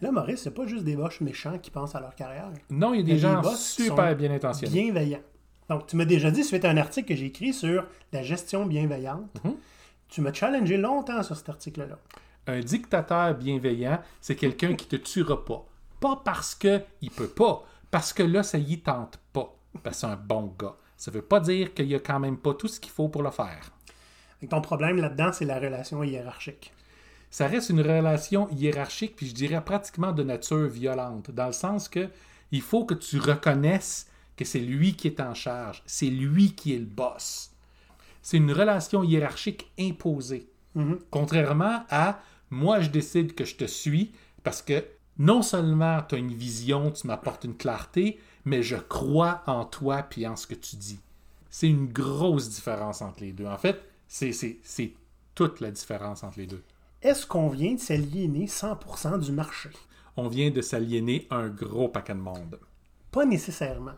[0.00, 2.50] Là, Maurice, c'est pas juste des boss méchants qui pensent à leur carrière.
[2.70, 4.72] Non, il y a Il y des gens boss super sont bien intentionnés.
[4.90, 5.22] Bienveillants.
[5.70, 8.66] Donc, tu m'as déjà dit, suite à un article que j'ai écrit sur la gestion
[8.66, 9.54] bienveillante, Mhm.
[10.08, 11.98] tu m'as challengé longtemps sur cet article-là.
[12.46, 15.64] Un dictateur bienveillant, c'est quelqu'un qui te tuera pas.
[16.00, 19.56] Pas parce que il peut pas, parce que là, ça y tente pas.
[19.92, 20.76] C'est un bon gars.
[20.96, 23.22] Ça veut pas dire qu'il y a quand même pas tout ce qu'il faut pour
[23.22, 23.70] le faire.
[24.48, 26.72] Ton problème là-dedans, c'est la relation hiérarchique.
[27.30, 31.88] Ça reste une relation hiérarchique, puis je dirais pratiquement de nature violente, dans le sens
[31.88, 32.10] que
[32.52, 36.74] il faut que tu reconnaisses que c'est lui qui est en charge, c'est lui qui
[36.74, 37.52] est le boss.
[38.22, 40.48] C'est une relation hiérarchique imposée.
[40.74, 40.98] Mhm.
[41.10, 42.20] Contrairement à
[42.54, 44.12] moi, je décide que je te suis
[44.42, 44.84] parce que
[45.18, 50.02] non seulement tu as une vision, tu m'apportes une clarté, mais je crois en toi
[50.02, 50.98] puis en ce que tu dis.
[51.50, 53.46] C'est une grosse différence entre les deux.
[53.46, 54.92] En fait, c'est- c'est c'est
[55.34, 56.62] toute la différence entre les deux.
[57.02, 59.70] Est-ce qu'on vient de s'aliéner 100% du marché?
[60.16, 62.58] On vient de s'aliéner un gros paquet de monde.
[63.10, 63.94] Pas nécessairement.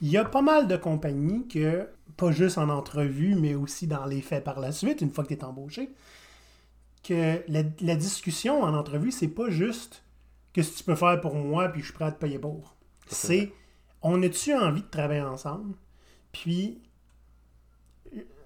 [0.00, 4.06] Il y a pas mal de compagnies que, pas juste en entrevue, mais aussi dans
[4.06, 5.90] les faits par la suite, une fois que tu es embauché,
[7.02, 10.02] que la, la discussion en entrevue, c'est pas juste
[10.52, 12.76] qu'est-ce que tu peux faire pour moi, puis je suis prêt à te payer pour.
[13.08, 13.52] C'est
[14.02, 15.74] on a-tu envie de travailler ensemble?
[16.32, 16.80] Puis,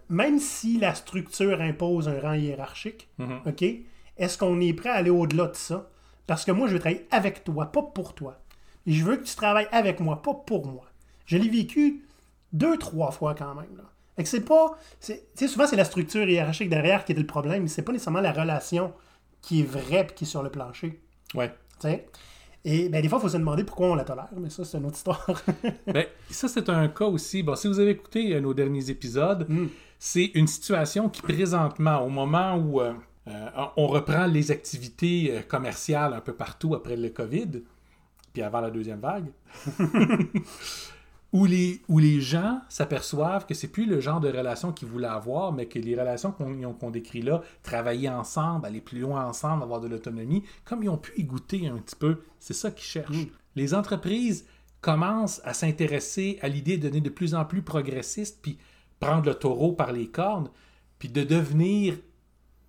[0.08, 3.40] même si la structure impose un rang hiérarchique, Mhm.
[3.46, 3.64] OK,
[4.18, 5.90] est-ce qu'on est prêt à aller au-delà de ça?
[6.26, 8.40] Parce que moi, je veux travailler avec toi, pas pour toi.
[8.86, 10.86] Et je veux que tu travailles avec moi, pas pour moi.
[11.26, 12.04] Je l'ai vécu
[12.52, 13.76] deux, trois fois quand même.
[13.76, 13.84] Là.
[14.22, 14.78] Fait que c'est pas.
[15.00, 17.66] c'est- Tu sais, souvent, c'est la structure hiérarchique derrière qui est le problème.
[17.66, 18.92] C'est pas nécessairement la relation
[19.40, 21.00] qui est vraie et qui est sur le plancher.
[21.34, 21.48] Ouais.
[21.80, 22.06] Tu sais?
[22.64, 24.78] Et ben, des fois, il faut se demander pourquoi on la tolère, mais ça, c'est
[24.78, 25.26] une autre histoire.
[25.92, 27.42] Ben, ça, c'est un cas aussi.
[27.42, 29.66] Bon, si vous avez écouté euh, nos derniers épisodes, Mm.
[29.98, 32.92] c'est une situation qui, présentement, au moment où euh,
[33.26, 37.62] euh, on reprend les activités commerciales un peu partout après le COVID,
[38.32, 39.26] puis avant la deuxième vague,
[41.32, 45.08] où, les, où les gens s'aperçoivent que c'est plus le genre de relation qu'ils voulaient
[45.08, 49.62] avoir, mais que les relations qu'on qu'on décrit là, travailler ensemble, aller plus loin ensemble,
[49.62, 52.84] avoir de l'autonomie, comme ils ont pu y goûter un petit peu, c'est ça qu'ils
[52.84, 53.28] cherchent.
[53.56, 54.46] Les entreprises
[54.82, 58.58] commencent à s'intéresser à l'idée de devenir de plus en plus progressiste, puis
[59.00, 60.50] prendre le taureau par les cornes,
[60.98, 61.96] puis de devenir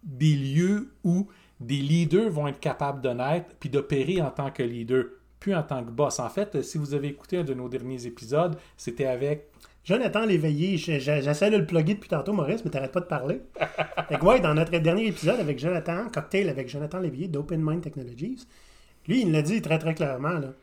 [0.04, 1.28] des lieux où
[1.60, 5.06] des leaders vont être capables de naître, puis d'opérer en tant que leader,
[5.44, 6.20] plus en tant que boss.
[6.20, 9.50] En fait, si vous avez écouté un de nos derniers épisodes, c'était avec
[9.84, 13.06] Jonathan Léveillé, je- je- j'essaie de le plugger depuis tantôt, Maurice, mais t'arrêtes pas de
[13.06, 13.42] parler.
[14.08, 17.82] fait que ouais, dans notre dernier épisode avec Jonathan, cocktail avec Jonathan Léveillé d'Open Mind
[17.82, 18.48] Technologies,
[19.08, 20.54] lui, il l'a dit très très clairement, là,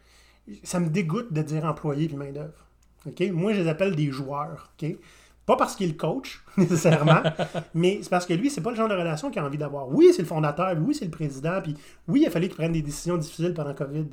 [0.62, 2.66] ça me dégoûte de dire employé puis main-d'œuvre.
[3.06, 3.20] OK?
[3.32, 4.72] Moi, je les appelle des joueurs.
[4.82, 4.96] OK?
[5.44, 7.22] Pas parce qu'il est le coach, nécessairement,
[7.74, 9.88] mais c'est parce que lui, c'est pas le genre de relation qu'il a envie d'avoir.
[9.90, 11.74] Oui, c'est le fondateur, oui, c'est le président, puis
[12.08, 14.06] oui, il a fallu qu'il prenne des décisions difficiles pendant COVID.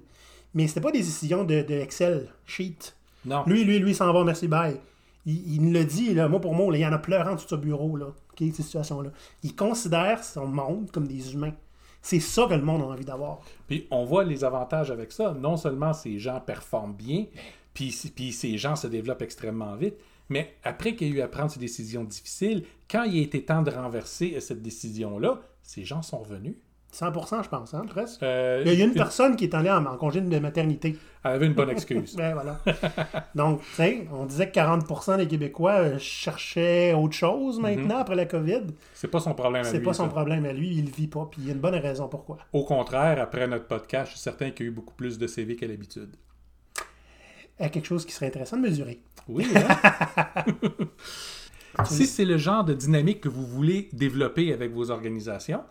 [0.58, 2.96] Mais c'était pas des décisions de, de Excel, sheet.
[3.26, 4.82] non, Lui, lui, lui, s'en va, merci, bye.
[5.28, 7.36] Il, il me le dit, là, mot pour mot, là, il y en a pleurant
[7.36, 9.12] tout ce bureau, là, OK, ces situations-là.
[9.43, 11.54] Il considère son monde comme des humains.
[12.02, 13.41] C'est ça que le monde a envie d'avoir.
[13.67, 15.36] Puis on voit les avantages avec ça.
[15.39, 17.26] Non seulement ces gens performent bien,
[17.76, 21.28] puis, puis ces gens se développent extrêmement vite, mais après qu'il y a eu à
[21.28, 26.02] prendre ces décisions difficiles, quand il a été temps de renverser cette décision-là, ces gens
[26.02, 26.56] sont revenus.
[26.98, 28.24] 100%, je pense, hein, presque.
[28.24, 30.98] Euh, Il y a une personne qui est allée en, en congé de maternité.
[31.24, 32.16] Elle avait une bonne excuse.
[32.18, 32.60] Ben voilà.
[33.36, 38.16] Donc, tu sais, on disait que 40% des Québécois euh, cherchaient autre chose maintenant après
[38.16, 38.64] la COVID.
[38.94, 40.10] C'est pas son problème à C'est lui, pas son ça.
[40.10, 41.28] problème à lui, il le vit pas.
[41.32, 42.38] Puis il y a une bonne raison pourquoi.
[42.54, 45.28] Au contraire, après notre podcast, je suis certain qu'il y a eu beaucoup plus de
[45.28, 46.16] CV qu'à l'habitude.
[47.60, 49.02] Il y a quelque chose qui serait intéressant de mesurer.
[49.28, 50.44] Oui, hein?
[51.86, 55.64] si c'est le genre de dynamique que vous voulez développer avec vos organisations,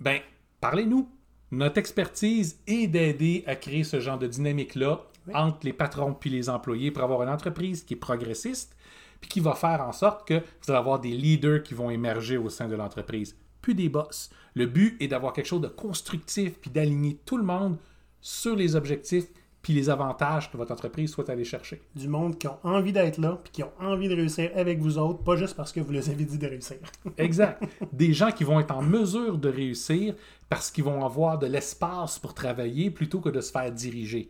[0.00, 0.18] ben,
[0.60, 1.08] parlez-nous.
[1.50, 6.48] Notre expertise est d'aider à créer ce genre de dynamique-là entre les patrons puis les
[6.48, 8.76] employés pour avoir une entreprise qui est progressiste
[9.20, 12.36] puis qui va faire en sorte que vous allez avoir des leaders qui vont émerger
[12.36, 14.30] au sein de l'entreprise, plus des boss.
[14.54, 17.78] Le but est d'avoir quelque chose de constructif puis d'aligner tout le monde
[18.20, 19.26] sur les objectifs
[19.66, 21.82] puis les avantages que votre entreprise souhaite aller chercher.
[21.96, 24.96] Du monde qui ont envie d'être là, puis qui ont envie de réussir avec vous
[24.96, 26.76] autres, pas juste parce que vous les avez dit de réussir.
[27.18, 27.60] Exact.
[27.92, 30.14] Des gens qui vont être en mesure de réussir
[30.48, 34.28] parce qu'ils vont avoir de l'espace pour travailler plutôt que de se faire diriger.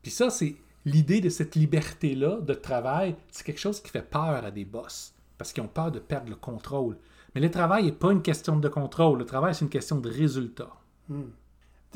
[0.00, 4.46] Puis ça, c'est l'idée de cette liberté-là de travail, c'est quelque chose qui fait peur
[4.46, 6.96] à des boss parce qu'ils ont peur de perdre le contrôle.
[7.34, 9.18] Mais le travail n'est pas une question de contrôle.
[9.18, 10.70] Le travail, c'est une question de résultat.
[11.10, 11.14] Sais,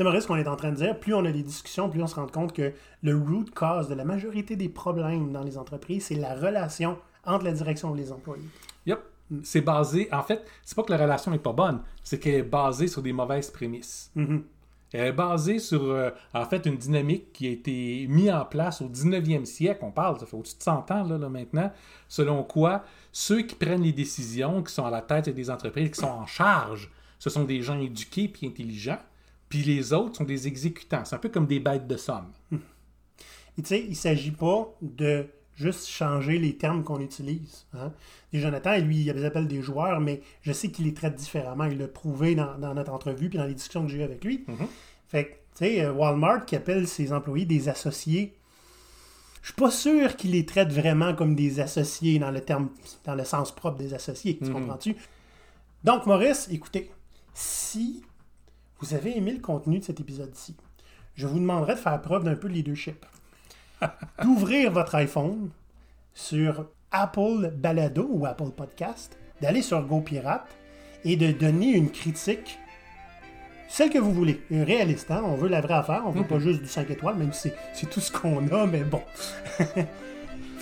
[0.03, 2.07] Maurice, ce qu'on est en train de dire, plus on a des discussions, plus on
[2.07, 6.07] se rend compte que le root cause de la majorité des problèmes dans les entreprises,
[6.07, 8.49] c'est la relation entre la direction et les employés.
[8.87, 8.99] Yep.
[9.43, 12.43] C'est basé, en fait, c'est pas que la relation n'est pas bonne, c'est qu'elle est
[12.43, 14.13] basée sur des mauvaises prémices.
[14.95, 18.81] Elle est basée sur, euh, en fait, une dynamique qui a été mise en place
[18.81, 19.81] au 19e siècle.
[19.83, 21.73] On parle, ça fait au-dessus de 100 ans là, là, maintenant.
[22.09, 26.01] Selon quoi, ceux qui prennent les décisions, qui sont à la tête des entreprises, qui
[26.01, 29.01] sont en charge, ce sont des gens éduqués puis intelligents.
[29.55, 31.05] Puis les autres sont des exécutants.
[31.05, 32.27] C'est un peu comme des bêtes de somme.
[33.57, 37.65] Et tu sais, il ne s'agit pas de juste changer les termes qu'on utilise.
[37.73, 37.93] Hein.
[38.33, 41.67] Et Jonathan, lui, il les appelle des joueurs, mais je sais qu'il les traite différemment.
[41.67, 44.25] Il l'a prouvé dans, dans notre entrevue puis dans les discussions que j'ai eues avec
[44.25, 44.45] lui.
[45.07, 48.35] Fait que, tu sais, euh, Walmart qui appelle ses employés des associés,
[49.41, 52.71] je suis pas sûr qu'il les traite vraiment comme des associés dans le terme,
[53.05, 54.37] dans le sens propre des associés.
[54.43, 54.97] Tu comprends-tu?
[55.85, 56.91] Donc, Maurice, écoutez,
[57.35, 58.03] si
[58.85, 60.55] vous avez aimé le contenu de cet épisode-ci,
[61.15, 63.07] je vous demanderai de faire preuve d'un peu de leadership.
[64.23, 65.49] D'ouvrir votre iPhone
[66.13, 70.47] sur Apple Balado ou Apple Podcast, d'aller sur GoPirate
[71.03, 72.59] et de donner une critique,
[73.69, 75.11] celle que vous voulez, une réaliste.
[75.11, 75.23] hein?
[75.25, 77.89] On veut la vraie affaire, on veut pas juste du 5 étoiles, même si c'est
[77.89, 79.01] tout ce qu'on a, mais bon.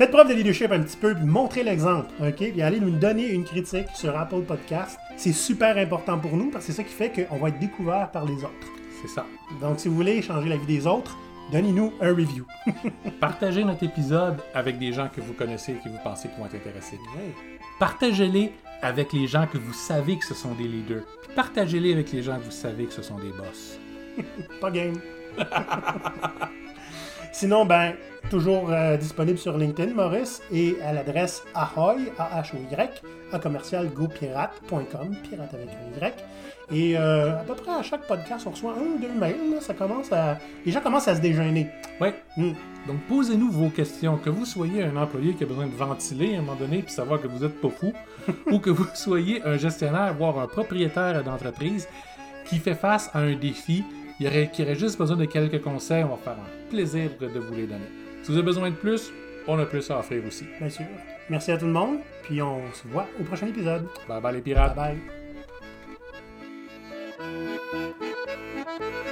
[0.02, 2.34] Faites preuve de leadership un petit peu, puis montrez l'exemple, OK?
[2.34, 4.98] Puis allez nous donner une critique sur Apple Podcast.
[5.16, 8.10] C'est super important pour nous parce que c'est ça qui fait qu'on va être découvert
[8.10, 8.66] par les autres.
[9.00, 9.24] C'est ça.
[9.61, 11.16] Donc, si vous voulez changer la vie des autres,
[11.53, 12.44] donnez-nous un review.
[13.20, 16.46] Partagez notre épisode avec des gens que vous connaissez et que vous pensez qui vont
[16.46, 16.98] être intéressés.
[17.78, 18.50] Partagez-les
[18.82, 21.05] avec les gens que vous savez que ce sont des leaders.
[21.22, 23.78] Puis partagez-les avec les gens que vous savez que ce sont des boss.
[24.61, 24.94] Pas game.
[27.33, 27.95] Sinon, ben,
[28.30, 33.03] toujours euh, disponible sur LinkedIn, Maurice, et à l'adresse ahoy, A-H-O-Y,
[33.33, 36.14] à commercialgopirate.com, pirate avec un Y.
[36.70, 39.51] Et euh, à peu près à chaque podcast, on reçoit un ou deux mails.
[39.51, 40.39] là, ça commence à...
[40.64, 41.68] Les gens commencent à se déjeuner.
[42.01, 42.14] Ouais.
[42.37, 42.53] Hmm.
[42.87, 44.18] Donc, posez-nous vos questions.
[44.18, 46.93] Que vous soyez un employé qui a besoin de ventiler à un moment donné puis
[46.93, 47.93] savoir que vous n'êtes pas fou,
[48.51, 51.89] ou que vous soyez un gestionnaire, voire un propriétaire d'entreprise
[52.45, 53.85] qui fait face à un défi,
[54.23, 57.27] il aurait, qui aurait juste besoin de quelques conseils, on va faire un plaisir de
[57.27, 57.89] vous les donner.
[58.23, 59.11] Si vous avez besoin de plus,
[59.49, 60.45] on a plus à offrir aussi.
[60.61, 60.87] Bien sûr.
[61.29, 63.89] Merci à tout le monde, puis on se voit au prochain épisode.
[64.09, 64.77] Bye bye les pirates.
[64.77, 64.97] Bye
[68.79, 69.11] bye.